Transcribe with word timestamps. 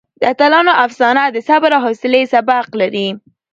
د 0.19 0.21
اتلانو 0.31 0.73
افسانه 0.85 1.23
د 1.29 1.37
صبر 1.47 1.69
او 1.75 1.81
حوصلې 1.85 2.21
سبق 2.33 2.65
لري. 2.81 3.07